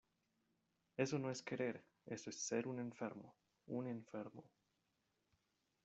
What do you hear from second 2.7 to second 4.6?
enfermo. un enfermo.